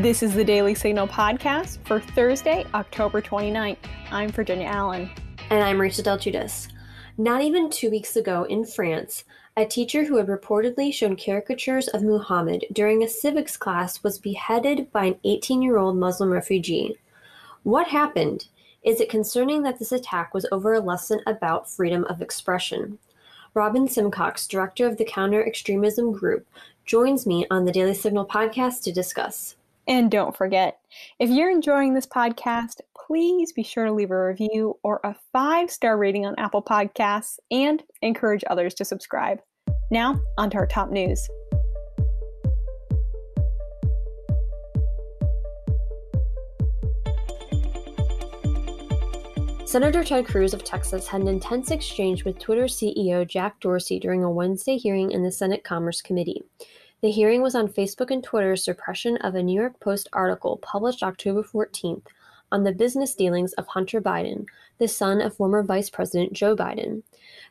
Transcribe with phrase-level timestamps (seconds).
[0.00, 3.76] This is the Daily Signal podcast for Thursday, October 29th.
[4.10, 5.10] I'm Virginia Allen.
[5.50, 6.68] And I'm Rachel Del Giudice.
[7.18, 9.24] Not even two weeks ago in France,
[9.54, 14.90] a teacher who had reportedly shown caricatures of Muhammad during a civics class was beheaded
[14.92, 16.96] by an 18 year old Muslim refugee.
[17.62, 18.46] What happened?
[18.82, 22.98] Is it concerning that this attack was over a lesson about freedom of expression?
[23.52, 26.46] Robin Simcox, director of the Counter Extremism Group,
[26.86, 29.56] joins me on the Daily Signal podcast to discuss.
[29.88, 30.78] And don't forget,
[31.18, 35.70] if you're enjoying this podcast, please be sure to leave a review or a five
[35.70, 39.40] star rating on Apple Podcasts and encourage others to subscribe.
[39.90, 41.28] Now, on to our top news.
[49.72, 54.22] Senator Ted Cruz of Texas had an intense exchange with Twitter CEO Jack Dorsey during
[54.22, 56.42] a Wednesday hearing in the Senate Commerce Committee.
[57.02, 61.02] The hearing was on Facebook and Twitter's suppression of a New York Post article published
[61.02, 62.06] October 14th
[62.52, 64.46] on the business dealings of Hunter Biden,
[64.78, 67.02] the son of former Vice President Joe Biden.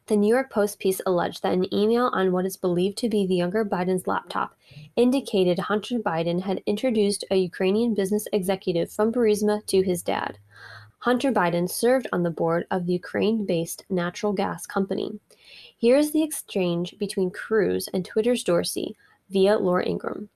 [0.05, 3.27] The New York Post piece alleged that an email on what is believed to be
[3.27, 4.55] the younger Biden's laptop
[4.95, 10.37] indicated Hunter Biden had introduced a Ukrainian business executive from Burisma to his dad.
[10.99, 15.19] Hunter Biden served on the board of the Ukraine based natural gas company.
[15.75, 18.95] Here is the exchange between Cruz and Twitter's Dorsey
[19.31, 20.29] via Laura Ingraham.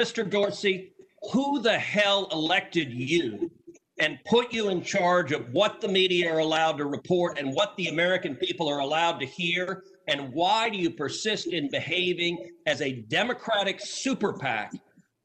[0.00, 0.28] Mr.
[0.28, 0.92] Dorsey,
[1.32, 3.50] who the hell elected you
[3.98, 7.76] and put you in charge of what the media are allowed to report and what
[7.76, 9.84] the American people are allowed to hear?
[10.08, 14.72] And why do you persist in behaving as a Democratic super PAC,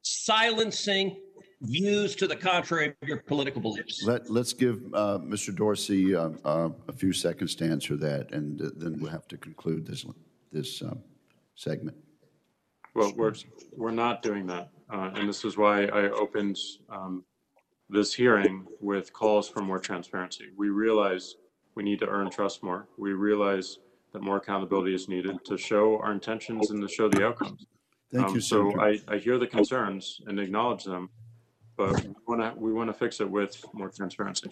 [0.02, 1.16] silencing
[1.62, 4.04] views to the contrary of your political beliefs.
[4.04, 5.54] Let, let's give uh, Mr.
[5.54, 9.36] Dorsey uh, uh, a few seconds to answer that, and uh, then we'll have to
[9.36, 10.06] conclude this,
[10.52, 11.00] this um,
[11.54, 11.96] segment.
[12.98, 13.34] Well, we're,
[13.76, 14.70] we're not doing that.
[14.92, 16.56] Uh, and this is why I opened
[16.90, 17.24] um,
[17.88, 20.46] this hearing with calls for more transparency.
[20.56, 21.36] We realize
[21.76, 22.88] we need to earn trust more.
[22.98, 23.78] We realize
[24.12, 27.66] that more accountability is needed to show our intentions and to show the outcomes.
[28.12, 28.80] Thank Um, you, So Senator.
[29.08, 31.10] I, I hear the concerns and acknowledge them,
[31.76, 34.50] but we want to, we want to fix it with more transparency.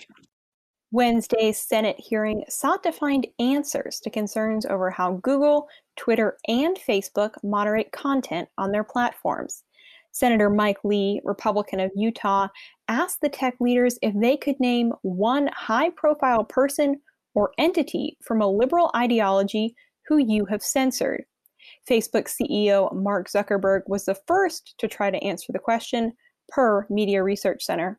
[0.93, 7.33] Wednesday's Senate hearing sought to find answers to concerns over how Google, Twitter, and Facebook
[7.43, 9.65] moderate content on their platforms.
[10.13, 12.49] Senator Mike Lee, Republican of Utah,
[12.89, 17.01] asked the tech leaders if they could name one high profile person
[17.35, 19.75] or entity from a liberal ideology
[20.07, 21.25] who you have censored.
[21.91, 26.13] Facebook CEO Mark Zuckerberg was the first to try to answer the question,
[26.49, 27.99] per Media Research Center.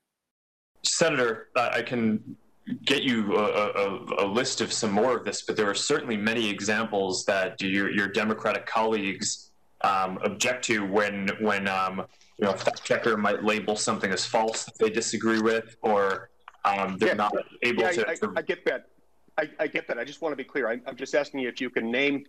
[0.84, 2.38] Senator, I can
[2.86, 6.18] get you a, a, a, list of some more of this, but there are certainly
[6.18, 9.52] many examples that your, your Democratic colleagues
[9.82, 12.04] um, object to when when um,
[12.38, 16.30] you know a fact checker might label something as false that they disagree with, or
[16.66, 17.14] um, they're Yeah.
[17.16, 18.08] not able Yeah, to.
[18.08, 18.88] I, I, I get that.
[19.38, 20.00] I, I get that.
[20.00, 20.68] I just want to be clear.
[20.68, 22.26] I, I'm just asking you if you can name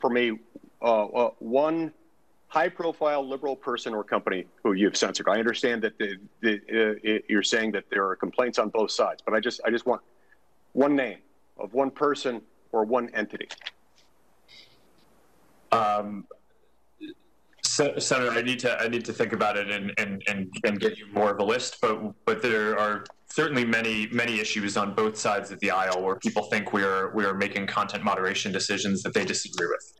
[0.00, 0.38] for me
[0.82, 1.92] uh, uh, one
[2.48, 5.28] high-profile liberal person or company who you've censored.
[5.28, 8.90] I understand that the, the, uh, it- you're saying that there are complaints on both
[8.90, 10.00] sides, but I just I just want
[10.72, 11.18] one name
[11.58, 12.40] of one person
[12.72, 13.48] or one entity.
[15.72, 16.26] Um,
[17.62, 20.80] Se- Senator, I need to I need to think about it and, and, and, and
[20.80, 24.94] get you more of a list, but but there are certainly many many issues on
[24.94, 28.50] both sides of the aisle where people think we are we are making content moderation
[28.52, 29.92] decisions that they disagree with.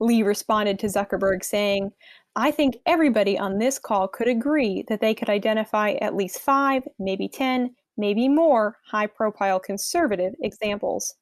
[0.00, 1.92] Lee responded to Zuckerberg saying,
[2.36, 6.82] I think everybody on this call could agree that they could identify at least five,
[6.98, 11.14] maybe 10, maybe more high profile conservative examples.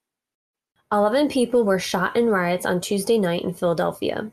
[0.91, 4.31] 11 people were shot in riots on Tuesday night in Philadelphia.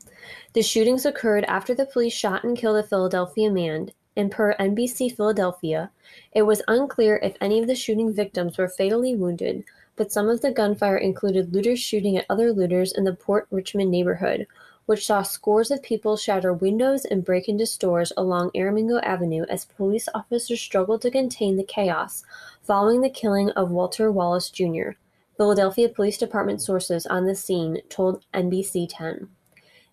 [0.54, 5.16] The shootings occurred after the police shot and killed a Philadelphia man, and per NBC
[5.16, 5.92] Philadelphia,
[6.32, 9.64] it was unclear if any of the shooting victims were fatally wounded,
[9.96, 13.92] but some of the gunfire included looters shooting at other looters in the Port Richmond
[13.92, 14.48] neighborhood,
[14.86, 19.66] which saw scores of people shatter windows and break into stores along Aramingo Avenue as
[19.66, 22.24] police officers struggled to contain the chaos
[22.64, 24.92] following the killing of Walter Wallace Jr.
[25.38, 29.30] Philadelphia Police Department sources on the scene told NBC 10.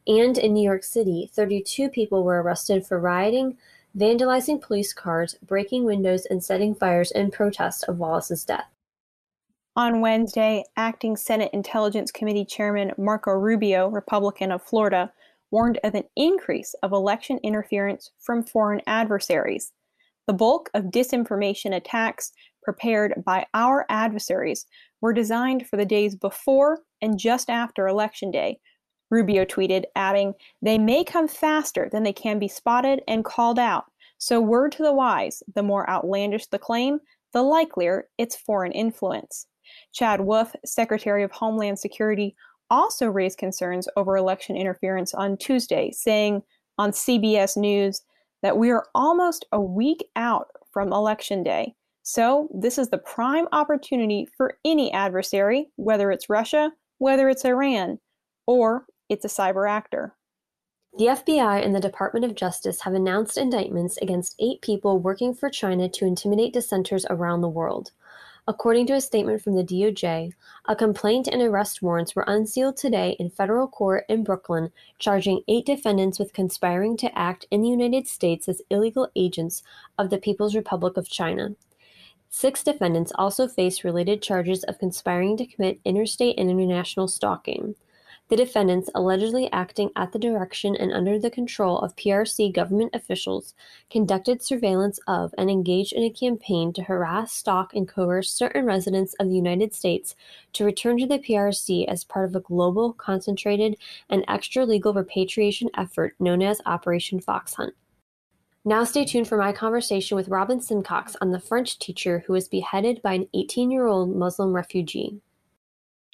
[0.06, 3.58] And in New York City, 32 people were arrested for rioting,
[3.96, 8.66] vandalizing police cars, breaking windows, and setting fires in protest of Wallace's death.
[9.74, 15.12] On Wednesday, acting Senate Intelligence Committee Chairman Marco Rubio, Republican of Florida,
[15.50, 19.72] warned of an increase of election interference from foreign adversaries.
[20.26, 22.32] The bulk of disinformation attacks
[22.62, 24.66] prepared by our adversaries
[25.00, 28.58] were designed for the days before and just after Election Day.
[29.10, 33.84] Rubio tweeted, adding, They may come faster than they can be spotted and called out,
[34.18, 37.00] So, word to the wise the more outlandish the claim,
[37.32, 39.46] the likelier it's foreign influence.
[39.92, 42.34] Chad Wolf, Secretary of Homeland Security,
[42.70, 46.42] also raised concerns over election interference on Tuesday, saying
[46.78, 48.02] on CBS News
[48.42, 51.74] that we are almost a week out from Election Day.
[52.02, 57.98] So, this is the prime opportunity for any adversary, whether it's Russia, whether it's Iran,
[58.46, 60.14] or it's a cyber actor.
[60.98, 65.50] The FBI and the Department of Justice have announced indictments against eight people working for
[65.50, 67.90] China to intimidate dissenters around the world.
[68.48, 70.32] According to a statement from the DOJ,
[70.66, 75.66] a complaint and arrest warrants were unsealed today in federal court in Brooklyn, charging eight
[75.66, 79.64] defendants with conspiring to act in the United States as illegal agents
[79.98, 81.56] of the People's Republic of China.
[82.30, 87.74] Six defendants also face related charges of conspiring to commit interstate and international stalking.
[88.28, 93.54] The defendants, allegedly acting at the direction and under the control of PRC government officials,
[93.88, 99.14] conducted surveillance of and engaged in a campaign to harass, stalk, and coerce certain residents
[99.20, 100.16] of the United States
[100.54, 103.76] to return to the PRC as part of a global, concentrated,
[104.10, 107.74] and extra-legal repatriation effort known as Operation Fox Hunt.
[108.64, 112.48] Now stay tuned for my conversation with Robin Simcox on the French teacher who was
[112.48, 115.20] beheaded by an 18-year-old Muslim refugee.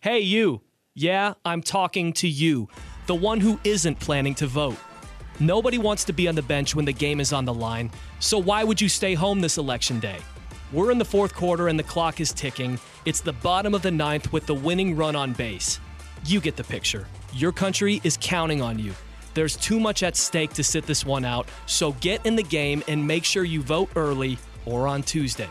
[0.03, 0.61] Hey, you!
[0.95, 2.69] Yeah, I'm talking to you,
[3.07, 4.77] the one who isn't planning to vote.
[5.41, 8.39] Nobody wants to be on the bench when the game is on the line, so
[8.39, 10.19] why would you stay home this election day?
[10.71, 12.79] We're in the fourth quarter and the clock is ticking.
[13.07, 15.81] It's the bottom of the ninth with the winning run on base.
[16.27, 17.07] You get the picture.
[17.33, 18.93] Your country is counting on you.
[19.33, 22.83] There's too much at stake to sit this one out, so get in the game
[22.87, 24.37] and make sure you vote early
[24.67, 25.49] or on Tuesday.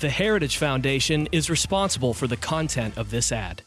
[0.00, 3.62] The Heritage Foundation is responsible for the content of this ad.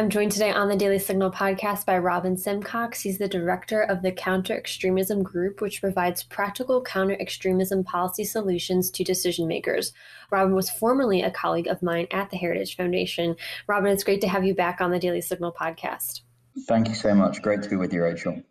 [0.00, 3.02] I'm joined today on the Daily Signal podcast by Robin Simcox.
[3.02, 8.90] He's the director of the Counter Extremism Group, which provides practical counter extremism policy solutions
[8.92, 9.92] to decision makers.
[10.30, 13.36] Robin was formerly a colleague of mine at the Heritage Foundation.
[13.66, 16.22] Robin, it's great to have you back on the Daily Signal podcast.
[16.66, 17.42] Thank you so much.
[17.42, 18.42] Great to be with you, Rachel.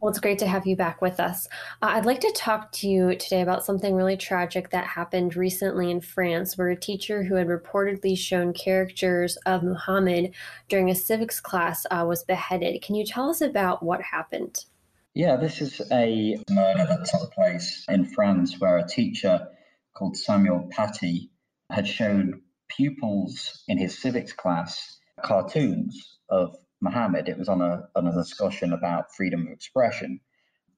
[0.00, 1.48] Well, it's great to have you back with us.
[1.82, 5.90] Uh, I'd like to talk to you today about something really tragic that happened recently
[5.90, 10.34] in France, where a teacher who had reportedly shown caricatures of Muhammad
[10.68, 12.80] during a civics class uh, was beheaded.
[12.80, 14.66] Can you tell us about what happened?
[15.14, 19.48] Yeah, this is a murder that took place in France where a teacher
[19.96, 21.30] called Samuel Paty
[21.70, 28.06] had shown pupils in his civics class cartoons of Muhammad, it was on a, on
[28.06, 30.20] a discussion about freedom of expression.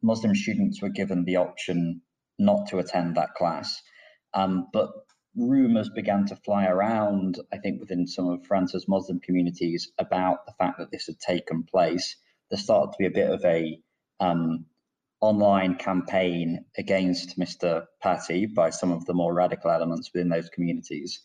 [0.02, 2.02] Muslim students were given the option
[2.38, 3.82] not to attend that class.
[4.32, 4.91] Um, but
[5.37, 10.52] rumors began to fly around, I think, within some of France's Muslim communities about the
[10.58, 12.17] fact that this had taken place.
[12.50, 13.79] There started to be a bit of a
[14.19, 14.67] um,
[15.20, 17.87] online campaign against Mr.
[18.02, 21.20] Paty by some of the more radical elements within those communities.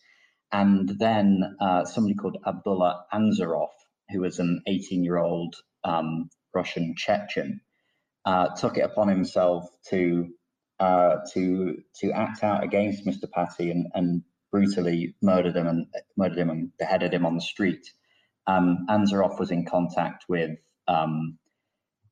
[0.52, 3.70] And then uh, somebody called Abdullah Anzorov,
[4.10, 7.60] who was an 18 year old um, Russian Chechen,
[8.24, 10.28] uh, took it upon himself to
[10.78, 13.30] uh, to to act out against Mr.
[13.30, 15.86] Paty and, and brutally murdered him and
[16.16, 17.90] murdered him and beheaded him on the street.
[18.46, 21.38] Um, Anzorov was in contact with um,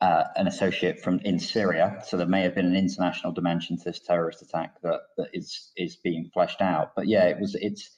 [0.01, 3.85] uh, an associate from in Syria, so there may have been an international dimension to
[3.85, 6.93] this terrorist attack that, that is is being fleshed out.
[6.97, 7.97] But yeah, it was it's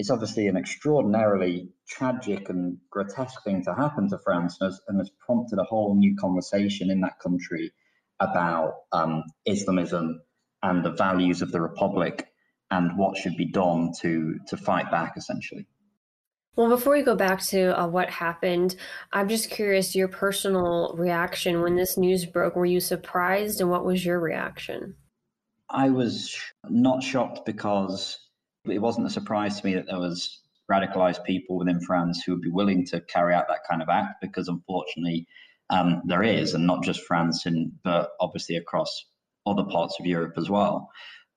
[0.00, 4.98] it's obviously an extraordinarily tragic and grotesque thing to happen to France and has, and
[4.98, 7.70] has prompted a whole new conversation in that country
[8.18, 10.22] about um, Islamism
[10.62, 12.26] and the values of the Republic
[12.70, 15.66] and what should be done to to fight back essentially.
[16.56, 18.76] Well, before we go back to uh, what happened,
[19.12, 22.56] I'm just curious your personal reaction when this news broke.
[22.56, 24.94] Were you surprised, and what was your reaction?
[25.68, 28.18] I was not shocked because
[28.66, 30.40] it wasn't a surprise to me that there was
[30.70, 34.20] radicalized people within France who would be willing to carry out that kind of act
[34.20, 35.26] because unfortunately
[35.70, 39.06] um, there is, and not just France, and but obviously across
[39.46, 40.90] other parts of Europe as well.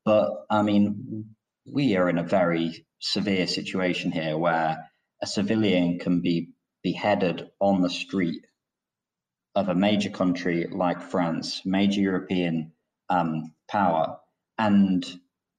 [0.05, 4.89] But I mean, we are in a very severe situation here where
[5.21, 6.49] a civilian can be
[6.83, 8.43] beheaded on the street
[9.55, 12.73] of a major country like France, major European
[13.09, 14.17] um, power,
[14.57, 15.05] and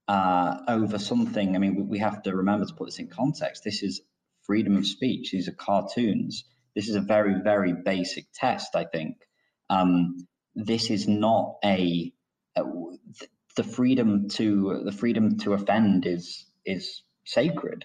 [0.08, 1.54] uh, over something.
[1.54, 3.64] I mean, we, have to remember to put this in context.
[3.64, 4.02] This is
[4.42, 5.30] freedom of speech.
[5.30, 6.44] These are cartoons.
[6.75, 9.16] This is a very, very basic test, I think.
[9.70, 12.12] Um, this is not a,
[12.56, 12.62] a
[13.56, 17.84] the freedom to the freedom to offend is is sacred,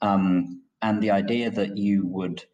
[0.00, 2.44] um, and the idea that you would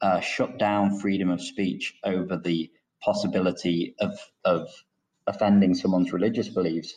[0.00, 2.70] uh, shut down freedom of speech over the
[3.02, 4.68] possibility of of
[5.26, 6.94] offending someone's religious beliefs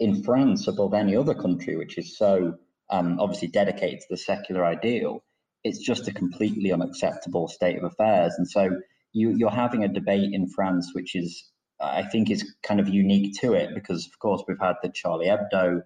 [0.00, 2.54] in France above any other country, which is so
[2.88, 5.22] um, obviously dedicated to the secular ideal,
[5.62, 8.34] it's just a completely unacceptable state of affairs.
[8.38, 8.80] And so
[9.12, 11.44] you, you're having a debate in France, which is,
[11.78, 15.26] I think, is kind of unique to it because, of course, we've had the Charlie
[15.26, 15.82] Hebdo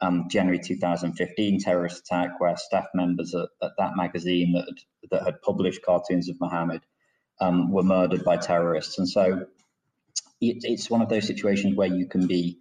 [0.00, 5.24] um, January 2015 terrorist attack, where staff members at, at that magazine that had, that
[5.24, 6.82] had published cartoons of Muhammad
[7.40, 8.98] um, were murdered by terrorists.
[8.98, 9.46] And so
[10.40, 12.58] it, it's one of those situations where you can be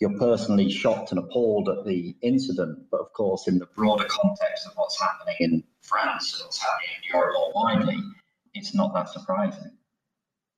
[0.00, 4.66] you're personally shocked and appalled at the incident, but of course, in the broader context
[4.66, 7.98] of what's happening in France, what's happening in Europe more widely,
[8.54, 9.70] it's not that surprising.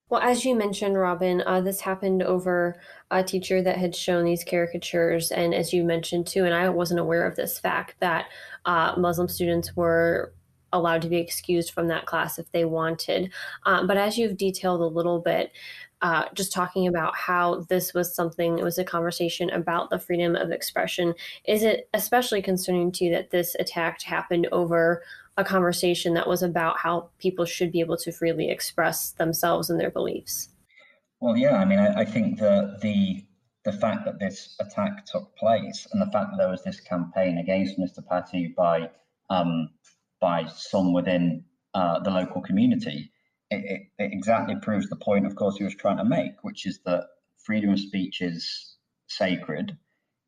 [0.09, 4.45] Well, as you mentioned, Robin, uh, this happened over a teacher that had shown these
[4.45, 5.33] caricatures.
[5.33, 8.27] And as you mentioned too, and I wasn't aware of this fact, that
[8.65, 10.33] uh, Muslim students were
[10.73, 13.33] allowed to be excused from that class if they wanted.
[13.65, 15.51] Um, but as you've detailed a little bit,
[16.03, 20.37] uh, just talking about how this was something, it was a conversation about the freedom
[20.37, 21.15] of expression.
[21.47, 25.03] Is it especially concerning to you that this attack happened over
[25.37, 29.79] a conversation that was about how people should be able to freely express themselves and
[29.79, 30.49] their beliefs.
[31.21, 33.25] Well, yeah, I mean, I, I think that the
[33.65, 37.39] the fact that this attack took place and the fact that there was this campaign
[37.39, 37.99] against Mr.
[38.07, 38.89] Paty by
[39.29, 39.71] um,
[40.21, 43.11] by some within uh, the local community,
[43.51, 43.65] it,
[43.99, 46.81] it, it exactly proves the point, of course, he was trying to make, which is
[46.85, 47.07] that
[47.45, 48.77] freedom of speech is
[49.09, 49.77] sacred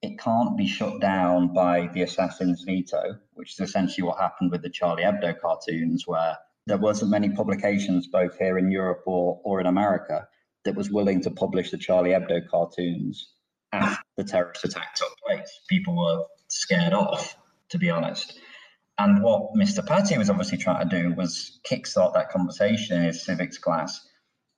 [0.03, 4.63] it can't be shut down by the assassin's veto, which is essentially what happened with
[4.63, 9.61] the Charlie Hebdo cartoons, where there wasn't many publications, both here in Europe or, or
[9.61, 10.29] in America,
[10.65, 13.33] that was willing to publish the Charlie Hebdo cartoons
[13.73, 15.61] after the terrorist attack took place.
[15.69, 17.37] People were scared off,
[17.71, 18.39] to be honest.
[18.99, 19.87] And what Mr.
[19.87, 24.07] Paty was obviously trying to do was kickstart that conversation in his civics class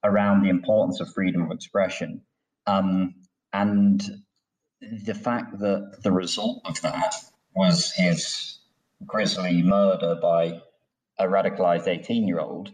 [0.02, 2.22] around the importance of freedom of expression.
[2.66, 3.16] Um,
[3.52, 4.02] and
[4.80, 7.14] the fact that the result of that
[7.54, 8.58] was his
[9.06, 10.60] grisly murder by
[11.18, 12.72] a radicalized 18 year old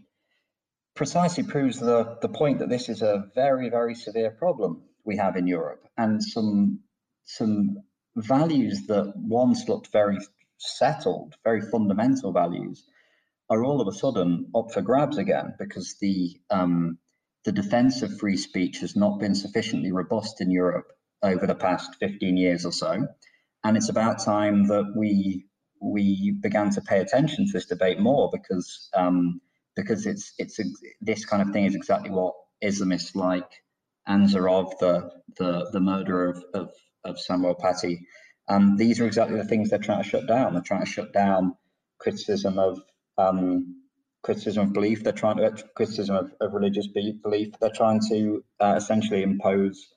[0.95, 5.37] precisely proves the, the point that this is a very, very severe problem we have
[5.37, 5.87] in Europe.
[5.99, 6.81] And some,
[7.25, 7.77] some
[8.15, 10.19] values that once looked very
[10.59, 12.85] settled, very fundamental values,
[13.49, 16.99] are all of a sudden up for grabs again because the, um,
[17.45, 20.91] the defense of free speech has not been sufficiently robust in Europe
[21.23, 23.07] over the past 15 years or so.
[23.65, 25.47] And it's about time that we
[25.81, 29.41] we began to pay attention to this debate more because um,
[29.75, 30.65] because it's it's a,
[31.01, 32.35] this kind of thing is exactly what
[32.65, 33.51] Islamists like
[34.09, 36.71] Anzorov, the the the murderer of, of,
[37.05, 38.07] of Samuel Paty.
[38.49, 40.53] Um, these are exactly the things they're trying to shut down.
[40.53, 41.57] They're trying to shut down
[41.99, 42.81] criticism of
[43.19, 43.83] um,
[44.23, 45.03] criticism of belief.
[45.03, 47.55] They're trying to criticism of, of religious belief.
[47.61, 49.89] They're trying to uh, essentially impose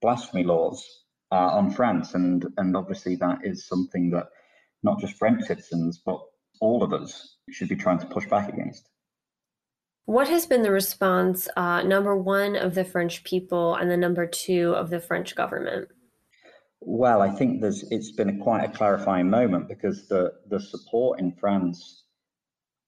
[0.00, 0.84] blasphemy laws
[1.32, 4.28] uh, on France, and and obviously that is something that
[4.82, 6.20] not just French citizens but
[6.60, 8.88] all of us should be trying to push back against.
[10.06, 14.26] What has been the response, uh, number one, of the French people, and the number
[14.26, 15.88] two of the French government?
[16.80, 21.18] Well, I think there's it's been a, quite a clarifying moment because the the support
[21.18, 22.04] in France,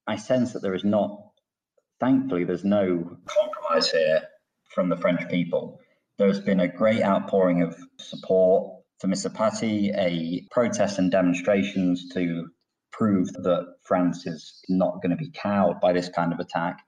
[0.06, 1.32] I sense that there is not,
[1.98, 4.22] thankfully, there's no compromise here
[4.74, 5.80] from the French people.
[6.18, 9.34] There's been a great outpouring of support for Mr.
[9.34, 12.48] Paty, a protests and demonstrations to
[12.92, 16.78] prove that France is not going to be cowed by this kind of attack.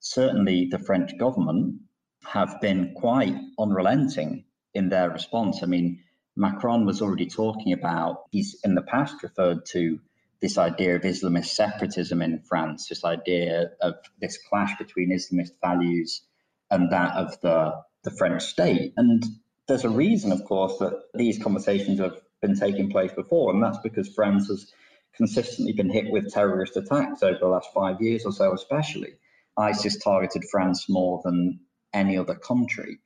[0.00, 1.80] Certainly, the French government
[2.24, 4.44] have been quite unrelenting
[4.74, 5.62] in their response.
[5.62, 6.02] I mean,
[6.36, 9.98] Macron was already talking about, he's in the past referred to
[10.40, 16.22] this idea of Islamist separatism in France, this idea of this clash between Islamist values
[16.70, 18.94] and that of the the French state.
[18.96, 19.22] And
[19.66, 23.78] there's a reason, of course, that these conversations have been taking place before, and that's
[23.78, 24.72] because France has
[25.16, 29.14] consistently been hit with terrorist attacks over the last five years or so, especially.
[29.58, 31.60] ISIS targeted France more than
[31.92, 32.98] any other country.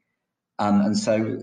[0.58, 1.40] Um, and so,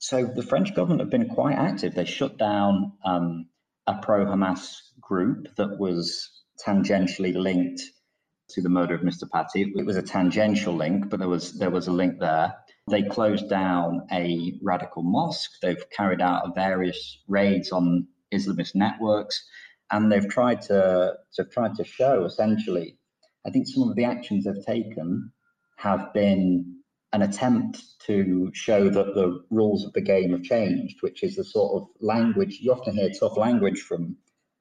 [0.00, 1.94] so the French government have been quite active.
[1.94, 3.46] They shut down um,
[3.86, 6.30] a pro Hamas group that was
[6.66, 7.82] tangentially linked
[8.48, 9.28] to the murder of Mr.
[9.28, 9.70] Paty.
[9.76, 12.54] It was a tangential link, but there was there was a link there.
[12.90, 15.50] They closed down a radical mosque.
[15.60, 19.44] They've carried out various raids on Islamist networks,
[19.92, 22.96] and they've tried to, to tried to show essentially.
[23.46, 25.32] I think some of the actions they've taken
[25.76, 26.79] have been
[27.12, 31.44] an attempt to show that the rules of the game have changed, which is the
[31.44, 34.16] sort of language you often hear tough language from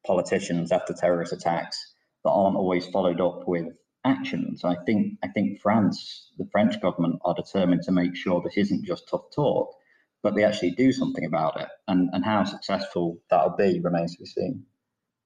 [0.06, 3.68] politicians after terrorist attacks that aren't always followed up with
[4.06, 4.64] actions.
[4.64, 8.86] I think I think France, the French government, are determined to make sure this isn't
[8.86, 9.76] just tough talk,
[10.24, 11.68] but they actually do something about it.
[11.88, 14.66] And, and how successful that'll be remains to be seen.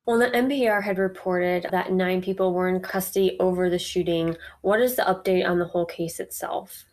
[0.05, 4.35] Well, the NPR had reported that nine people were in custody over the shooting.
[4.61, 6.83] What is the update on the whole case itself?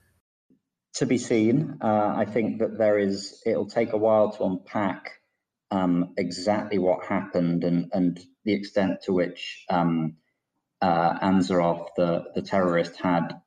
[0.94, 1.78] To be seen.
[1.80, 5.20] Uh, I think that there is, it'll take a while to unpack
[5.70, 10.16] um, exactly what happened and, and the extent to which um,
[10.82, 13.40] uh, Anzorov, the, the terrorist, had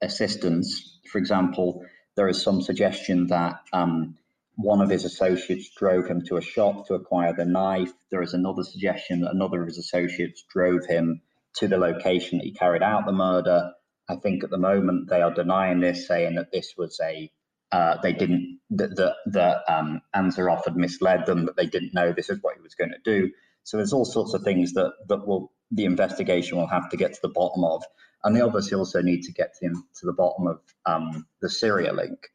[0.00, 1.00] assistance.
[1.10, 1.84] For example,
[2.16, 4.16] there is some suggestion that um,
[4.56, 7.92] one of his associates drove him to a shop to acquire the knife.
[8.10, 11.22] There is another suggestion that another of his associates drove him
[11.56, 13.72] to the location that he carried out the murder.
[14.08, 17.30] I think at the moment they are denying this, saying that this was a
[17.72, 22.12] uh, they didn't that the, the um, Anzorov had misled them, that they didn't know
[22.12, 23.32] this is what he was going to do.
[23.64, 27.14] So there's all sorts of things that that will the investigation will have to get
[27.14, 27.82] to the bottom of,
[28.22, 31.92] and they obviously also need to get to, to the bottom of um, the Syria
[31.92, 32.28] link,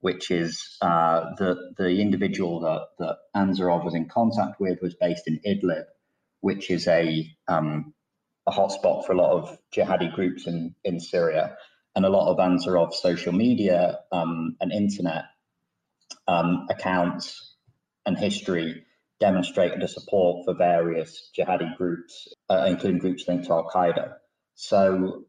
[0.00, 5.26] which is uh, the the individual that that Anzorov was in contact with was based
[5.26, 5.84] in Idlib,
[6.40, 7.92] which is a um,
[8.46, 11.56] a hotspot for a lot of jihadi groups in in Syria,
[11.94, 15.24] and a lot of Anzorov's social media um, and internet
[16.28, 17.54] um, accounts
[18.04, 18.84] and history
[19.18, 24.14] demonstrated a support for various jihadi groups, uh, including groups linked to Al Qaeda.
[24.54, 25.24] So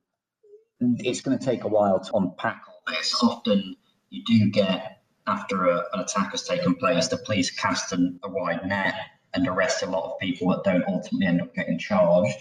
[0.79, 3.17] it's going to take a while to unpack all this.
[3.23, 3.77] Often
[4.09, 8.29] you do get, after a, an attack has taken place, the police cast an, a
[8.29, 8.95] wide net
[9.33, 12.37] and arrest a lot of people that don't ultimately end up getting charged.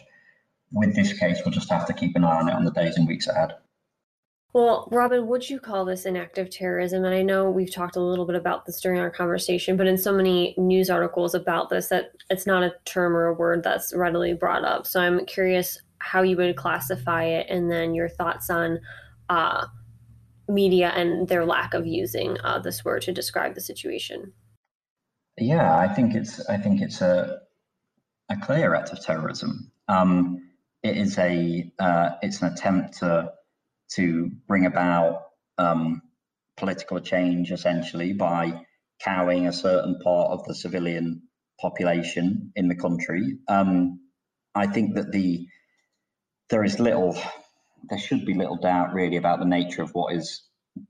[0.72, 2.96] With this case, we'll just have to keep an eye on it on the days
[2.96, 3.54] and weeks ahead.
[4.52, 7.04] Well, Robin, would you call this an act of terrorism?
[7.04, 9.98] And I know we've talked a little bit about this during our conversation, but in
[9.98, 13.94] so many news articles about this, that it's not a term or a word that's
[13.94, 14.86] readily brought up.
[14.86, 18.80] So I'm curious how you would classify it, and then your thoughts on
[19.28, 19.66] uh,
[20.48, 24.32] media and their lack of using uh, this word to describe the situation.
[25.38, 27.40] Yeah, I think it's I think it's a
[28.30, 29.70] a clear act of terrorism.
[29.88, 30.45] Um,
[30.86, 33.32] it is a uh, it's an attempt to
[33.94, 35.22] to bring about
[35.58, 36.02] um,
[36.56, 38.62] political change essentially by
[39.00, 41.22] cowing a certain part of the civilian
[41.60, 43.38] population in the country.
[43.48, 44.00] Um,
[44.54, 45.46] I think that the
[46.48, 47.18] there is little,
[47.88, 50.42] there should be little doubt really about the nature of what is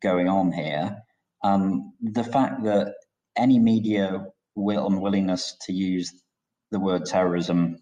[0.02, 0.98] going on here.
[1.42, 2.94] Um, the fact that
[3.36, 6.12] any media will unwillingness to use
[6.70, 7.78] the word terrorism,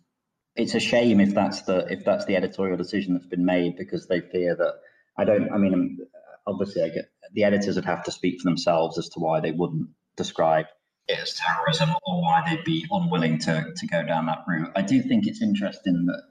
[0.56, 4.06] it's a shame if that's the if that's the editorial decision that's been made because
[4.06, 4.74] they fear that
[5.16, 5.52] I don't.
[5.52, 5.98] I mean, um,
[6.46, 9.52] obviously, I get the editors would have to speak for themselves as to why they
[9.52, 10.66] wouldn't describe
[11.08, 14.72] it as terrorism or why they'd be unwilling to to go down that route.
[14.76, 16.22] I do think it's interesting that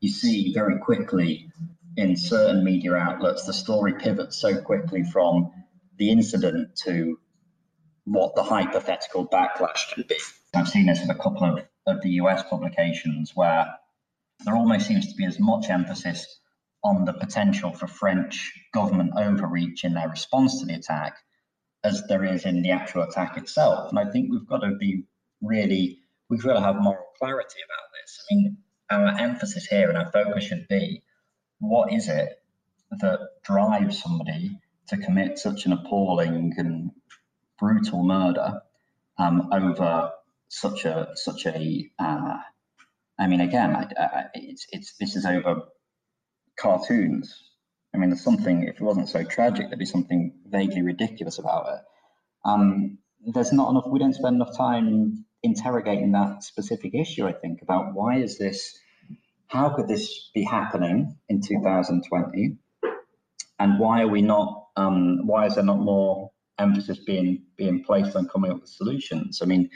[0.00, 1.50] you see very quickly
[1.96, 5.50] in certain media outlets the story pivots so quickly from
[5.96, 7.18] the incident to
[8.04, 10.16] what the hypothetical backlash could be.
[10.54, 13.66] I've seen this with a couple of, of the US publications where
[14.44, 16.40] there almost seems to be as much emphasis
[16.84, 21.16] on the potential for French government overreach in their response to the attack
[21.84, 23.90] as there is in the actual attack itself.
[23.90, 25.04] And I think we've got to be
[25.42, 25.98] really,
[26.28, 28.24] we've got to have moral clarity about this.
[28.30, 28.56] I mean,
[28.90, 31.02] our emphasis here and our focus should be
[31.60, 32.42] what is it
[32.90, 36.90] that drives somebody to commit such an appalling and
[37.58, 38.62] brutal murder
[39.18, 40.10] um, over
[40.48, 42.36] such a such a uh,
[43.18, 45.62] I mean again I, I, it's it's this is over
[46.58, 47.42] cartoons.
[47.94, 51.66] I mean, there's something, if it wasn't so tragic, there'd be something vaguely ridiculous about
[51.72, 51.80] it.
[52.44, 52.98] Um,
[53.32, 57.94] there's not enough, we don't spend enough time interrogating that specific issue, I think, about
[57.94, 58.78] why is this,
[59.46, 62.58] how could this be happening in 2020?
[63.58, 68.14] And why are we not, um, why is there not more emphasis being being placed
[68.14, 69.40] on coming up with solutions?
[69.42, 69.70] I mean,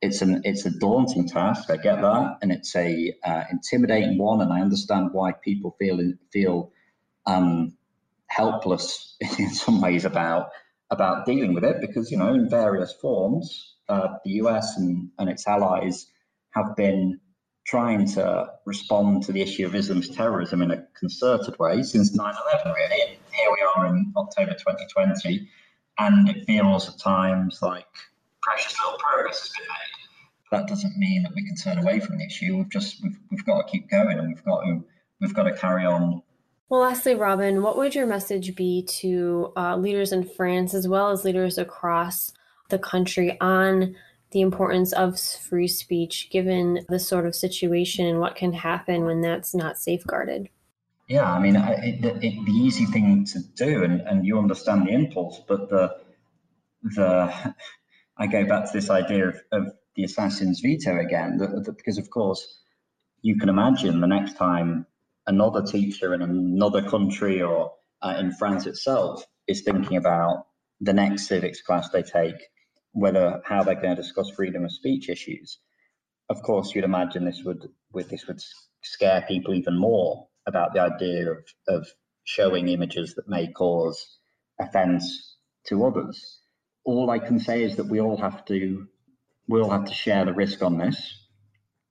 [0.00, 1.70] it's an it's a daunting task.
[1.70, 6.00] I get that, and it's a uh, intimidating one, and I understand why people feel
[6.32, 6.72] feel
[7.26, 7.76] um,
[8.28, 10.50] helpless in some ways about
[10.90, 15.28] about dealing with it because you know in various forms uh, the US and, and
[15.28, 16.06] its allies
[16.50, 17.20] have been
[17.66, 22.74] trying to respond to the issue of Islamist terrorism in a concerted way since 9/11
[22.74, 25.48] really and here we are in October 2020
[25.98, 27.84] and it feels at times like
[28.48, 30.50] precious little progress has been made.
[30.50, 32.56] That doesn't mean that we can turn away from the issue.
[32.56, 34.84] We've just we've, we've got to keep going and we've got to
[35.20, 36.22] we've got to carry on.
[36.70, 41.10] Well, lastly, Robin, what would your message be to uh, leaders in France as well
[41.10, 42.32] as leaders across
[42.68, 43.96] the country on
[44.32, 49.22] the importance of free speech, given this sort of situation and what can happen when
[49.22, 50.50] that's not safeguarded?
[51.08, 54.86] Yeah, I mean, it, it, it, the easy thing to do, and, and you understand
[54.86, 55.96] the impulse, but the
[56.82, 57.54] the
[58.18, 62.46] I go back to this idea of, of the assassin's veto again, because of course
[63.22, 64.86] you can imagine the next time
[65.26, 70.46] another teacher in another country or uh, in France itself is thinking about
[70.80, 72.36] the next civics class they take,
[72.92, 75.58] whether how they're going to discuss freedom of speech issues.
[76.28, 78.40] Of course, you'd imagine this would with this would
[78.82, 81.88] scare people even more about the idea of, of
[82.24, 84.18] showing images that may cause
[84.60, 86.37] offence to others.
[86.88, 88.86] All I can say is that we all have to
[89.46, 90.98] we all have to share the risk on this.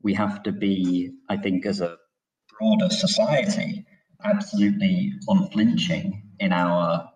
[0.01, 1.97] We have to be, I think, as a
[2.57, 3.85] broader society,
[4.23, 7.11] absolutely unflinching in our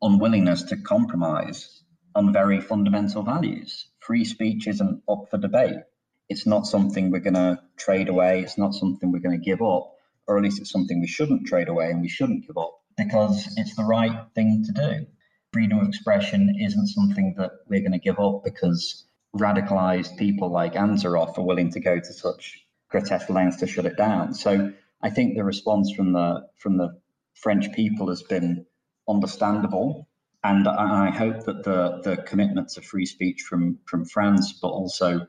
[0.00, 1.82] unwillingness to compromise
[2.14, 3.88] on very fundamental values.
[3.98, 5.80] Free speech isn't up for debate.
[6.28, 8.42] It's not something we're going to trade away.
[8.42, 9.92] It's not something we're going to give up,
[10.28, 13.52] or at least it's something we shouldn't trade away and we shouldn't give up because
[13.56, 15.06] it's the right thing to do.
[15.58, 19.04] Freedom of expression isn't something that we're going to give up because
[19.36, 23.96] radicalized people like Anzorov are willing to go to such grotesque lengths to shut it
[23.96, 24.34] down.
[24.34, 27.00] So I think the response from the from the
[27.34, 28.66] French people has been
[29.08, 30.08] understandable,
[30.44, 35.26] and I hope that the the commitment to free speech from from France, but also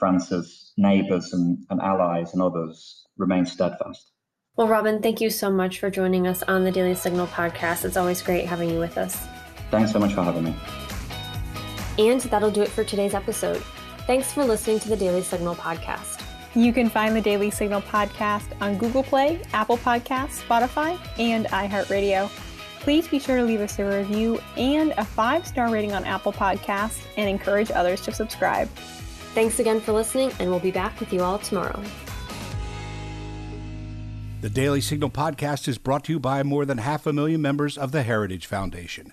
[0.00, 4.10] France's neighbours and, and allies and others, remain steadfast.
[4.56, 7.84] Well, Robin, thank you so much for joining us on the Daily Signal podcast.
[7.84, 9.16] It's always great having you with us.
[9.70, 10.54] Thanks so much for having me.
[11.98, 13.62] And that'll do it for today's episode.
[14.06, 16.22] Thanks for listening to the Daily Signal podcast.
[16.54, 22.28] You can find the Daily Signal podcast on Google Play, Apple Podcasts, Spotify, and iHeartRadio.
[22.80, 26.32] Please be sure to leave us a review and a five star rating on Apple
[26.32, 28.68] Podcasts and encourage others to subscribe.
[29.34, 31.80] Thanks again for listening, and we'll be back with you all tomorrow.
[34.40, 37.76] The Daily Signal podcast is brought to you by more than half a million members
[37.76, 39.12] of the Heritage Foundation.